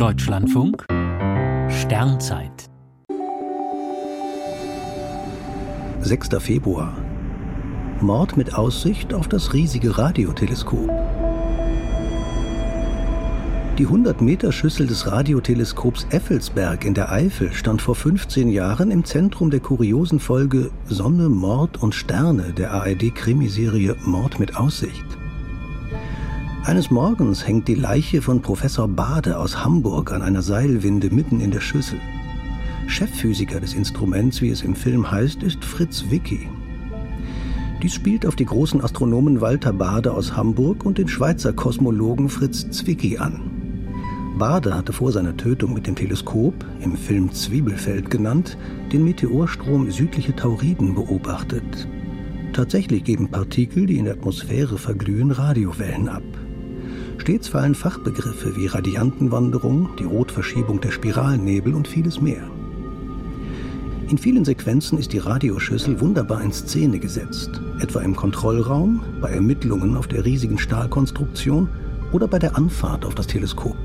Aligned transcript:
Deutschlandfunk 0.00 0.86
Sternzeit 1.68 2.70
6. 6.00 6.28
Februar 6.38 6.96
Mord 8.00 8.34
mit 8.38 8.54
Aussicht 8.54 9.12
auf 9.12 9.28
das 9.28 9.52
riesige 9.52 9.98
Radioteleskop. 9.98 10.88
Die 13.76 13.86
100-Meter-Schüssel 13.86 14.86
des 14.86 15.12
Radioteleskops 15.12 16.06
Effelsberg 16.08 16.86
in 16.86 16.94
der 16.94 17.12
Eifel 17.12 17.52
stand 17.52 17.82
vor 17.82 17.94
15 17.94 18.48
Jahren 18.48 18.90
im 18.90 19.04
Zentrum 19.04 19.50
der 19.50 19.60
kuriosen 19.60 20.18
Folge 20.18 20.70
Sonne, 20.86 21.28
Mord 21.28 21.82
und 21.82 21.94
Sterne 21.94 22.54
der 22.54 22.72
ARD-Krimiserie 22.72 23.96
Mord 24.06 24.40
mit 24.40 24.56
Aussicht. 24.56 25.19
Eines 26.64 26.90
Morgens 26.90 27.46
hängt 27.46 27.68
die 27.68 27.74
Leiche 27.74 28.20
von 28.20 28.42
Professor 28.42 28.86
Bade 28.86 29.38
aus 29.38 29.64
Hamburg 29.64 30.12
an 30.12 30.20
einer 30.20 30.42
Seilwinde 30.42 31.08
mitten 31.10 31.40
in 31.40 31.50
der 31.50 31.60
Schüssel. 31.60 31.98
Chefphysiker 32.86 33.60
des 33.60 33.72
Instruments, 33.72 34.42
wie 34.42 34.50
es 34.50 34.60
im 34.60 34.76
Film 34.76 35.10
heißt, 35.10 35.42
ist 35.42 35.64
Fritz 35.64 36.04
Wicki. 36.10 36.48
Dies 37.82 37.94
spielt 37.94 38.26
auf 38.26 38.36
die 38.36 38.44
großen 38.44 38.82
Astronomen 38.84 39.40
Walter 39.40 39.72
Bade 39.72 40.12
aus 40.12 40.36
Hamburg 40.36 40.84
und 40.84 40.98
den 40.98 41.08
Schweizer 41.08 41.54
Kosmologen 41.54 42.28
Fritz 42.28 42.68
Zwicky 42.70 43.16
an. 43.16 43.40
Bade 44.38 44.76
hatte 44.76 44.92
vor 44.92 45.12
seiner 45.12 45.36
Tötung 45.38 45.72
mit 45.72 45.86
dem 45.86 45.96
Teleskop, 45.96 46.54
im 46.82 46.94
Film 46.94 47.32
Zwiebelfeld 47.32 48.10
genannt, 48.10 48.58
den 48.92 49.04
Meteorstrom 49.04 49.90
südliche 49.90 50.36
Tauriden 50.36 50.94
beobachtet. 50.94 51.88
Tatsächlich 52.52 53.04
geben 53.04 53.30
Partikel, 53.30 53.86
die 53.86 53.96
in 53.96 54.04
der 54.04 54.14
Atmosphäre 54.14 54.76
verglühen, 54.76 55.30
Radiowellen 55.30 56.08
ab. 56.08 56.22
Stets 57.30 57.46
fallen 57.46 57.76
Fachbegriffe 57.76 58.56
wie 58.56 58.66
Radiantenwanderung, 58.66 59.90
die 60.00 60.02
Rotverschiebung 60.02 60.80
der 60.80 60.90
Spiralnebel 60.90 61.76
und 61.76 61.86
vieles 61.86 62.20
mehr. 62.20 62.42
In 64.08 64.18
vielen 64.18 64.44
Sequenzen 64.44 64.98
ist 64.98 65.12
die 65.12 65.18
Radioschüssel 65.18 66.00
wunderbar 66.00 66.42
in 66.42 66.50
Szene 66.50 66.98
gesetzt, 66.98 67.60
etwa 67.78 68.00
im 68.00 68.16
Kontrollraum, 68.16 69.04
bei 69.20 69.30
Ermittlungen 69.30 69.96
auf 69.96 70.08
der 70.08 70.24
riesigen 70.24 70.58
Stahlkonstruktion 70.58 71.68
oder 72.10 72.26
bei 72.26 72.40
der 72.40 72.56
Anfahrt 72.56 73.04
auf 73.04 73.14
das 73.14 73.28
Teleskop. 73.28 73.78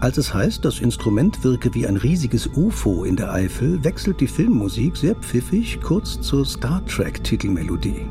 Als 0.00 0.18
es 0.18 0.34
heißt, 0.34 0.64
das 0.64 0.80
Instrument 0.80 1.44
wirke 1.44 1.72
wie 1.72 1.86
ein 1.86 1.98
riesiges 1.98 2.48
UFO 2.48 3.04
in 3.04 3.14
der 3.14 3.32
Eifel, 3.32 3.84
wechselt 3.84 4.20
die 4.20 4.26
Filmmusik 4.26 4.96
sehr 4.96 5.14
pfiffig 5.14 5.80
kurz 5.82 6.20
zur 6.20 6.44
Star 6.44 6.84
Trek-Titelmelodie. 6.86 8.06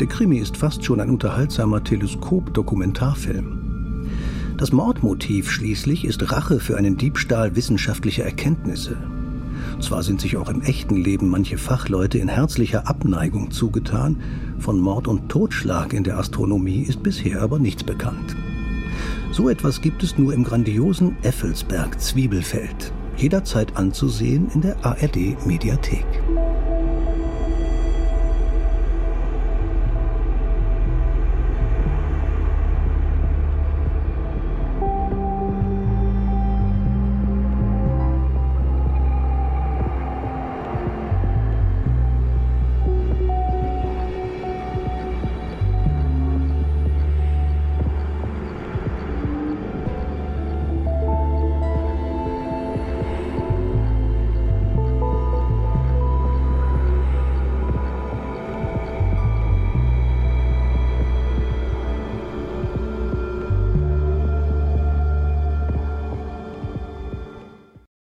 Der 0.00 0.06
Krimi 0.06 0.38
ist 0.38 0.56
fast 0.56 0.82
schon 0.82 0.98
ein 0.98 1.10
unterhaltsamer 1.10 1.84
Teleskop-Dokumentarfilm. 1.84 4.08
Das 4.56 4.72
Mordmotiv 4.72 5.50
schließlich 5.50 6.06
ist 6.06 6.32
Rache 6.32 6.58
für 6.58 6.78
einen 6.78 6.96
Diebstahl 6.96 7.54
wissenschaftlicher 7.54 8.24
Erkenntnisse. 8.24 8.96
Zwar 9.78 10.02
sind 10.02 10.22
sich 10.22 10.38
auch 10.38 10.48
im 10.48 10.62
echten 10.62 10.96
Leben 10.96 11.28
manche 11.28 11.58
Fachleute 11.58 12.16
in 12.16 12.28
herzlicher 12.28 12.88
Abneigung 12.88 13.50
zugetan, 13.50 14.22
von 14.58 14.80
Mord 14.80 15.06
und 15.06 15.28
Totschlag 15.28 15.92
in 15.92 16.04
der 16.04 16.18
Astronomie 16.18 16.80
ist 16.80 17.02
bisher 17.02 17.42
aber 17.42 17.58
nichts 17.58 17.84
bekannt. 17.84 18.34
So 19.32 19.50
etwas 19.50 19.82
gibt 19.82 20.02
es 20.02 20.16
nur 20.16 20.32
im 20.32 20.44
grandiosen 20.44 21.14
Effelsberg 21.22 22.00
Zwiebelfeld, 22.00 22.94
jederzeit 23.18 23.76
anzusehen 23.76 24.48
in 24.54 24.62
der 24.62 24.82
ARD 24.82 25.46
Mediathek. 25.46 26.06